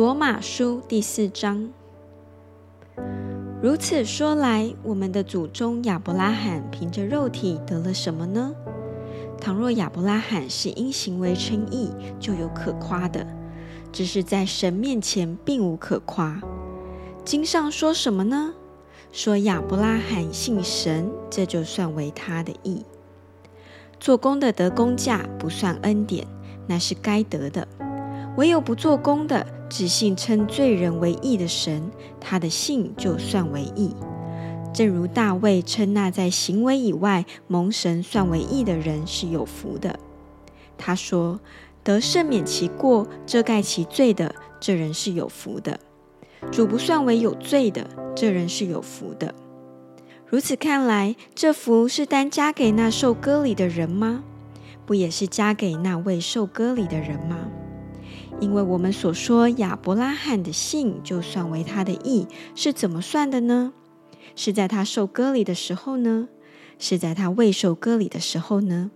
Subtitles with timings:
[0.00, 1.68] 罗马书第四章。
[3.62, 8.54] 如此说来，我们的祖宗亚伯拉罕凭着肉体得了什么呢？
[9.38, 13.26] 倘若亚伯拉罕是因行为称义，就有可夸的；
[13.92, 16.40] 只是在神面前并无可夸。
[17.22, 18.54] 经上说什么呢？
[19.12, 22.86] 说亚伯拉罕信神，这就算为他的义。
[23.98, 26.26] 做工的得工价，不算恩典，
[26.66, 27.68] 那是该得的；
[28.36, 31.90] 唯有不做工的，只信称罪人为义的神，
[32.20, 33.94] 他的信就算为义。
[34.72, 39.98] 正如大卫称那在行为以外蒙神算为义的人是有福的。
[40.78, 41.40] 他说
[41.82, 45.74] ：“得赦免其过、遮盖其罪的，这人是有福的；
[46.52, 49.34] 主不算为有罪的，这人是有福的。”
[50.24, 54.22] 如此看来，这福是单加给那受割礼的人吗？
[54.86, 57.36] 不也是加给那位受割礼的人吗？
[58.40, 63.72] 因为我们所说亚伯拉罕的信就算为他的义，是怎么算的呢？
[64.34, 66.28] 是在他受割礼的时候呢？
[66.78, 68.90] 是在他未受割礼的时候呢？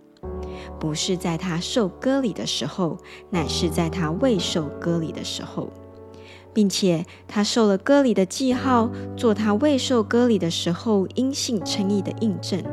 [0.79, 2.97] 不是在他受割礼的时候，
[3.29, 5.69] 乃是在他未受割礼的时候，
[6.51, 12.63] 并且他受了割礼的记号，做他未受割礼的时候因信称义的印证，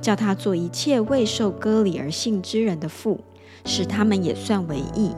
[0.00, 3.20] 叫他做一切未受割礼而信之人的父，
[3.66, 5.10] 使他们也算为义。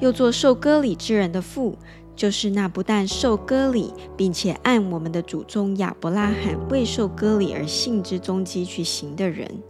[0.00, 1.76] 又做受割礼之人的父，
[2.16, 9.62] 就是那不但受割礼，并且按我们的祖宗亚伯拉罕未受割礼而信之踪迹去行的人。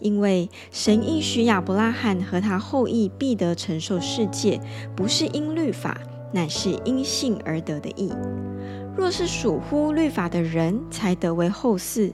[0.00, 4.60] 因为神应许亚伯拉罕和他后裔必得承受世界，
[4.94, 5.98] 不是因律法，
[6.32, 8.12] 乃是因信而得的义。
[8.96, 12.12] 若是属乎律法的人才得为后嗣，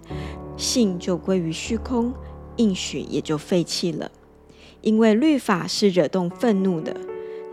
[0.57, 2.15] 信就归于虚空，
[2.57, 4.11] 应许也就废弃了。
[4.81, 6.95] 因为律法是惹动愤怒的。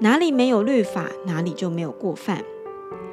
[0.02, 2.44] 哪里没有律法，哪里就没有过犯。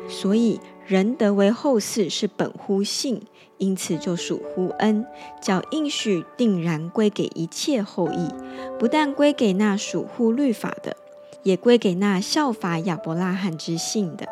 [0.09, 3.21] 所以人得为后嗣是本乎信，
[3.59, 5.05] 因此就属乎恩，
[5.39, 8.31] 叫应许定然归给一切后裔，
[8.79, 10.97] 不但归给那属乎律法的，
[11.43, 14.27] 也归给那效法亚伯拉罕之信的。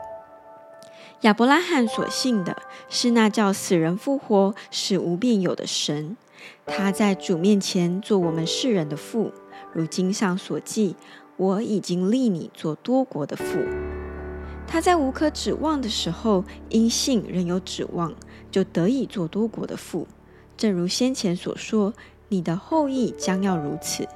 [1.21, 2.57] 亚伯拉罕所信的
[2.89, 6.17] 是那叫死人复活、使无变有的神，
[6.65, 9.33] 他在主面前做我们世人的父，
[9.75, 10.97] 如经上所记。
[11.37, 13.59] 我已经立你做多国的父。
[14.67, 18.13] 他在无可指望的时候，因信仍有指望，
[18.51, 20.09] 就得以做多国的父。
[20.57, 21.93] 正如先前所说，
[22.29, 24.07] 你的后裔将要如此。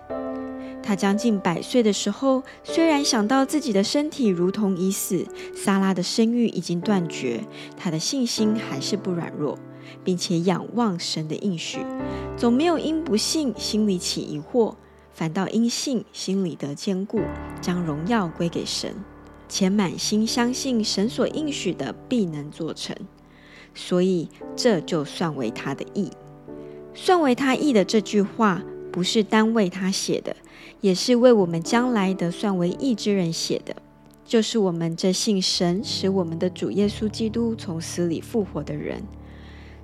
[0.82, 7.44] 他将近百岁的时候，虽然想到自己的身体如同已死，撒拉的生育已经断绝，
[7.76, 9.56] 他的信心还是不软弱，
[10.02, 11.80] 并且仰望神的应许，
[12.36, 14.74] 总没有因不信心里起疑惑。
[15.12, 17.20] 反倒因信心里得坚固，
[17.60, 18.94] 将荣耀归给神，
[19.48, 22.96] 且满心相信神所应许的必能做成，
[23.74, 26.10] 所以这就算为他的义。
[26.94, 30.34] 算为他义的这句话，不是单为他写的，
[30.80, 33.76] 也是为我们将来的算为义之人写的，
[34.24, 39.02] 就是我们这信神使我们的主耶稣基督从死里复活的人。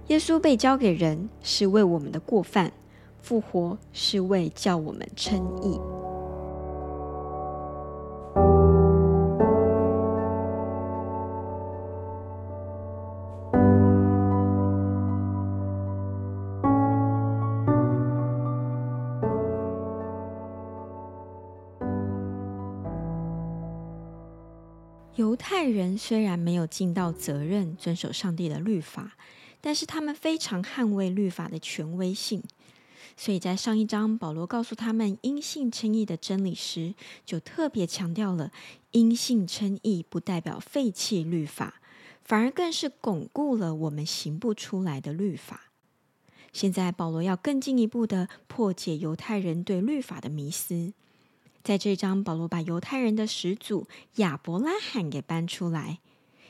[0.08, 2.72] 耶稣被交给人，是为我们的过犯。
[3.26, 5.80] 复活是为叫我们称义。
[25.16, 29.16] 犹太人虽然没有尽到责任遵守上帝的律法，
[29.60, 32.44] 但是他们非常捍卫律法的权威性。
[33.16, 36.94] 所以在上一章，保罗告诉他们因信称义的真理时，
[37.24, 38.52] 就特别强调了
[38.90, 41.80] 因信称义不代表废弃律法，
[42.22, 45.70] 反而更是巩固了我们行不出来的律法。
[46.52, 50.92] 现在保罗要更进一步的破解犹太人对律法的迷思，
[51.64, 56.00] 在这章，保罗把犹太人的始祖亚伯拉罕给搬出来。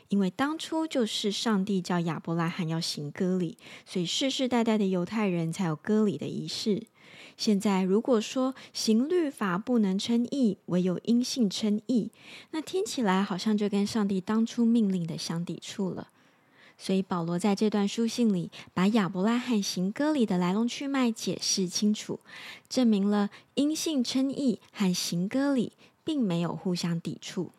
[0.08, 6.86] 因为当初就是上帝叫亚伯拉罕要行割礼，所以世世代代的犹太人才有割礼的仪式。
[7.36, 12.10] 现在如果说行律法不能称义，唯有因信称义，
[12.52, 16.08] 那听起来好像就跟上帝当初命令的相抵触了。
[16.78, 22.20] 所以保罗在这段书信里，把亚伯拉罕行割礼的来龙去脉解释清楚，
[22.68, 25.72] 证明了因信称义和行割礼
[26.04, 27.50] 并没有互相抵触。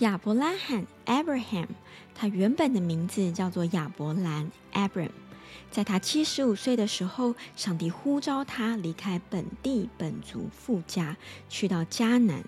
[0.00, 1.66] 亚伯拉罕 （Abraham），
[2.14, 5.10] 他原本的名字叫做亚伯兰 （Abraham）
[5.70, 11.18] 在他七十五岁的时候，上帝呼召他离开本地本族富家，
[11.50, 12.42] 去到迦南，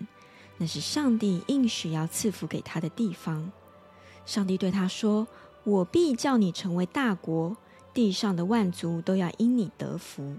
[0.57, 3.53] 那是上帝应许要赐福给他的地方。
[4.25, 5.27] 上帝对他说
[5.65, 7.55] ：“我必叫你成为大国，
[7.93, 10.37] 地上的万族都要因你得福。”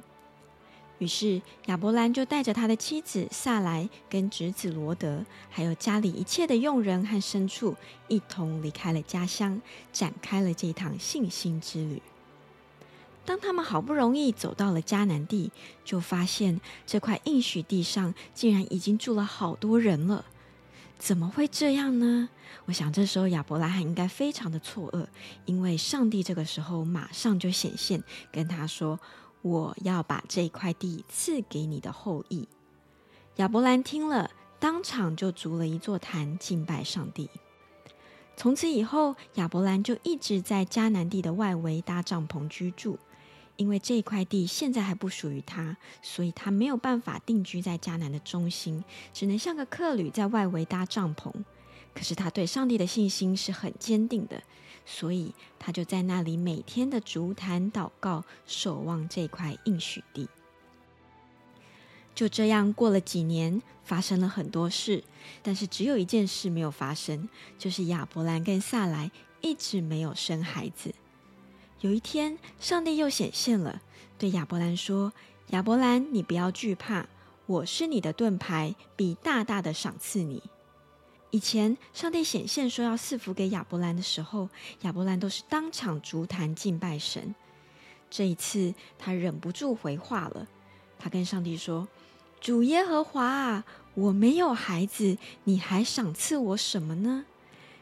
[1.03, 7.75] 于是亚伯兰就带着他的妻子萨来，跟侄子罗德，还有家里一切的佣人和牲畜，
[8.07, 9.61] 一同离开了家乡，
[9.91, 12.01] 展开了这趟信心之旅。
[13.25, 15.51] 当他们好不容易走到了迦南地，
[15.83, 20.23] 就发现这块应许地上竟然已经住了好多人了。
[20.97, 22.29] 怎么会这样呢？
[22.67, 25.05] 我想这时候亚伯拉罕应该非常的错愕，
[25.44, 28.01] 因为上帝这个时候马上就显现，
[28.31, 28.97] 跟他说。
[29.43, 32.47] 我要把这块地赐给你的后裔。
[33.35, 37.29] 亚伯兰听了，当场就筑了一座坛敬拜上帝。
[38.35, 42.97] 从此以后，亚伯兰就一直在迦南地的外围搭帐篷居住。
[43.55, 51.31] 因为这块地现在还不属于他，所以他没有办法定居在迦南的中心，只能像个客旅在外围搭帐篷。
[51.93, 54.41] 可是他对上帝的信心是很坚定的。
[54.85, 60.27] 所以他就在那里每天的烛坛祷告，守望这块应许地。
[62.15, 65.03] 就这样过了几年，发生了很多事，
[65.41, 67.27] 但是只有一件事没有发生，
[67.57, 69.09] 就是亚伯兰跟萨来
[69.41, 70.94] 一直没有生孩子。
[71.81, 73.81] 有一天，上帝又显现了，
[74.19, 75.12] 对亚伯兰说
[75.50, 77.07] ：“亚伯兰，你不要惧怕，
[77.47, 80.44] 我是你的盾牌，必大大的赏赐你。”
[81.33, 84.47] 以前上帝显现说要赐福给亚伯兰的时候，
[84.81, 87.33] 亚伯兰都是当场烛坛敬拜神。
[88.07, 90.47] 这一次他忍不住回话了，
[91.00, 91.88] 他跟上帝说
[92.39, 93.63] ：“主耶和华，
[93.95, 97.25] 我没有孩子，你还赏赐我什么呢？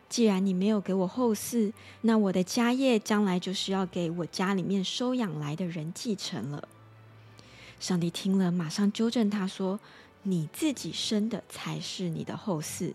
[0.07, 6.69] 既然你没有给我后嗣，那我的家业将来就是要给我家里面收养来的人继承了。”
[7.81, 9.77] 上帝听了，马上纠正他说
[10.23, 12.93] ：“你自己生的才是你的后嗣。”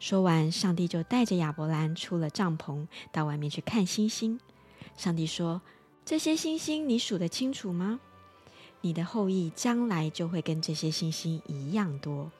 [0.00, 4.40] 说完，上帝就带着亚伯兰出了帐篷，到外面去看星星。
[4.96, 5.60] 上帝说
[6.06, 8.00] ：“这些星星你数得清楚吗？
[8.80, 12.32] 你的后裔将来就会跟这些星星一样多。”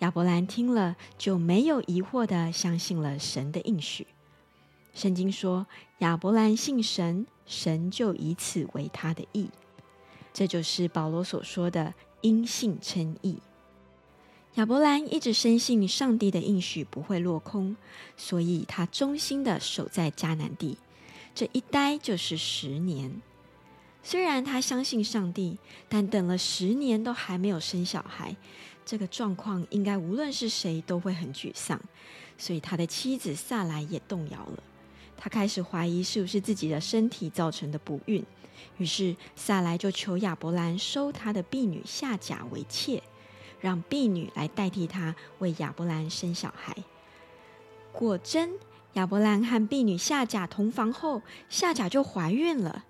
[0.00, 4.06] 亚伯兰听了，就没有疑惑的相信了神的应许。
[4.92, 5.66] 圣经说
[6.00, 9.48] ：“亚伯兰信神，神就以此为他的义。”
[10.34, 13.38] 这就是保罗所说的“因信称义”。
[14.56, 17.76] 亚伯兰一直深信上帝的应许不会落空，
[18.16, 20.76] 所以他忠心的守在迦南地，
[21.34, 23.22] 这一待就是十年。
[24.02, 25.56] 虽然他相信上帝，
[25.88, 28.34] 但等了十年都还没有生小孩，
[28.84, 31.80] 这个状况应该无论是谁都会很沮丧。
[32.36, 34.62] 所以他的妻子萨莱也动摇了，
[35.16, 38.24] 他开始怀疑是不是自己的身体造成的不孕。
[38.78, 43.00] 于是萨莱就求亚伯兰收他的婢女夏甲为妾。
[43.60, 46.76] 让婢女来代替他为亚伯兰生小孩。
[47.92, 48.50] 果真，
[48.94, 52.84] 亚伯兰和婢女夏甲同房后，夏甲就怀孕了。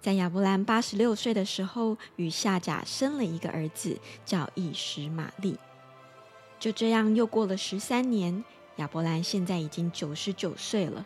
[0.00, 5.58] 在亚伯兰八十六岁的时候，与夏甲生了一个儿子，叫以实玛利。
[6.58, 8.44] 就这样，又过了十三年，
[8.76, 11.04] 亚伯兰现在已经九十九岁了。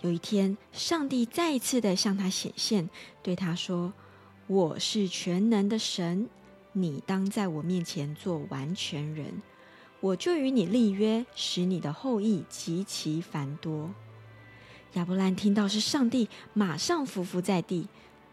[0.00, 2.88] 有一天，上帝再一次的向他显现，
[3.22, 3.92] 对他说
[4.48, 6.28] ：“我是全能的神。”
[6.72, 9.42] 你当在我面前做完全人，
[10.00, 13.90] 我就与你立约，使你的后裔极其繁多。
[14.94, 17.88] 亚伯兰听到是上帝，马上伏伏在地。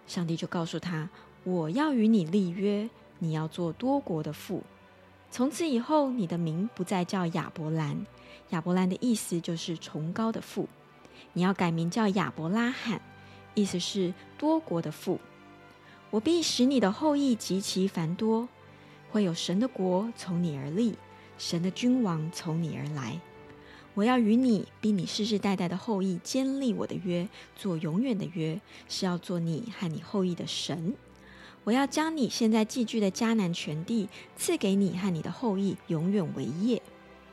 [0.07, 1.09] 上帝就告诉他
[1.43, 4.63] ：“我要与你立约，你要做多国的父。
[5.29, 8.05] 从此以后，你的名不再叫亚伯兰。
[8.49, 10.67] 亚伯兰的意思就是崇高的父。
[11.33, 13.01] 你要改名叫亚伯拉罕，
[13.53, 15.19] 意思是多国的父。”
[16.11, 18.49] 我必使你的后裔极其繁多，
[19.11, 20.95] 会有神的国从你而立，
[21.37, 23.19] 神的君王从你而来。
[23.93, 30.95] 我要与你，并你世世代代的后裔坚立我的约，做永远的约，是要做你和你后裔的神。
[31.63, 36.81] 我要将你现在寄居的迦南全地赐给你和你的后裔，永远为业。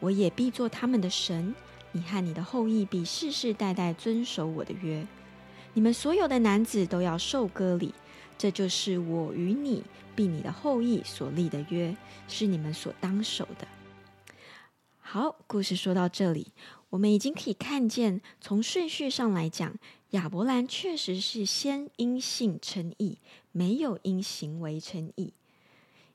[0.00, 1.54] 我也必做他们的神，
[1.92, 5.06] 你和你的后裔必世世代代遵守我的约。
[5.72, 7.94] 你们所有的男子都要受割礼。
[8.38, 9.82] 这就是我与你
[10.14, 11.96] 并你的后裔所立的约，
[12.28, 13.66] 是你们所当守的。
[14.98, 16.52] 好，故事说到这里，
[16.90, 19.76] 我们已经可以看见，从顺序上来讲，
[20.10, 23.18] 亚伯兰确实是先因信称义，
[23.52, 25.32] 没有因行为称义。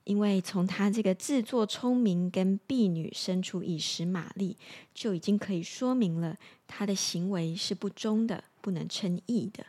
[0.03, 4.57] 因为从他这个自作聪明跟婢女生出以实玛利，
[4.95, 6.37] 就已经可以说明了
[6.67, 9.65] 他的行为是不忠的，不能称义的。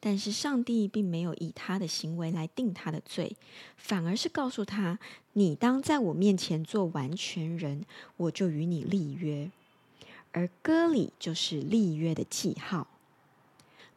[0.00, 3.36] 但是上帝并没有以他的行为来定他的罪，
[3.76, 4.98] 反而是告诉他
[5.34, 7.84] ：“你当在我面前做完全人，
[8.16, 9.50] 我就与你立约。”
[10.32, 12.86] 而割礼就是立约的记号。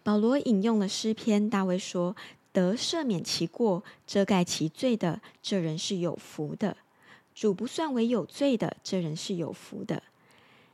[0.01, 2.15] 保罗引用了诗篇，大卫说
[2.51, 6.75] ：“得赦免其过、遮盖其罪的，这人是有福的；
[7.35, 10.01] 主不算为有罪的，这人是有福的。”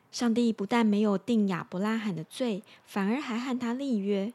[0.09, 4.31] 上帝不但没有定亚伯拉罕的罪，反而还和他立约，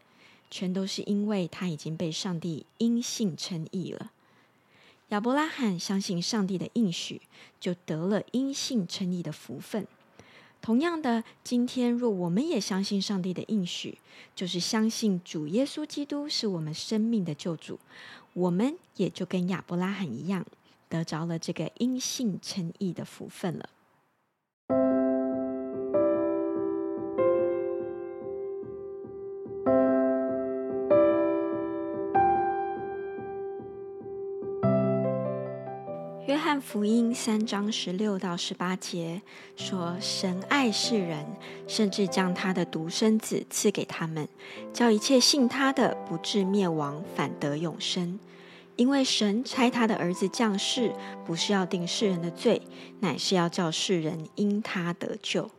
[0.52, 4.12] 全都是因为他已经被上帝因信称义了。
[5.08, 7.22] 亚伯拉罕相信上帝的应许，
[7.58, 9.86] 就得了因信称义的福分。
[10.60, 13.96] 同样的，今天若我们也相信上帝的应许，
[14.36, 17.80] 就是相信主耶稣基督是我们生命的救主，
[18.34, 20.44] 我们也就跟亚伯拉罕一样，
[20.90, 23.70] 得着了这个因信称义的福分了。
[36.62, 39.20] 福音三章十六到十八节
[39.56, 41.26] 说：“神爱世人，
[41.66, 44.28] 甚至将他的独生子赐给他们，
[44.72, 48.18] 叫一切信他的不至灭亡，反得永生。
[48.76, 50.92] 因为神差他的儿子降世，
[51.26, 52.62] 不是要定世人的罪，
[53.00, 55.50] 乃是要叫世人因他得救。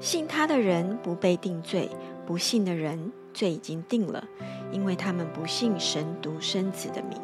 [0.00, 1.90] 信他的人不被定罪，
[2.26, 4.26] 不信的人罪已经定了，
[4.72, 7.20] 因为他们不信神独生子的名。”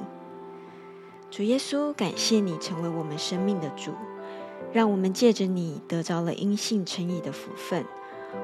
[1.31, 3.93] 主耶稣，感谢你成为我们生命的主，
[4.73, 7.85] 让我们借着你得着了因信称义的福分，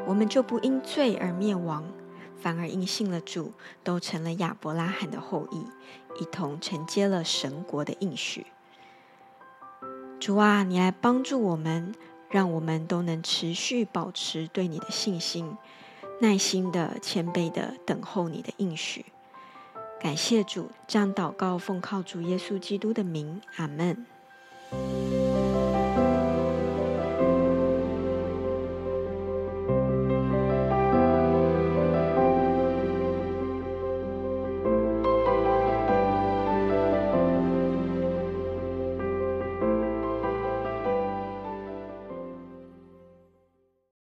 [0.07, 1.85] 我们就不因罪而灭亡，
[2.37, 5.65] 反而因信了主，都成了亚伯拉罕的后裔，
[6.23, 8.47] 一同承接了神国的应许。
[10.21, 11.95] 主啊，你来帮助我们，
[12.29, 15.57] 让我们都能持续保持对你的信心，
[16.21, 19.07] 耐心的、谦卑的等候你的应许。
[20.05, 24.05] 感谢主，这样祷告，奉靠主耶稣基督的名，阿门。